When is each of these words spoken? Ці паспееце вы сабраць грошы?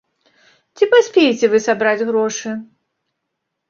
Ці 0.75 0.83
паспееце 0.95 1.45
вы 1.53 1.63
сабраць 1.69 2.05
грошы? 2.11 2.59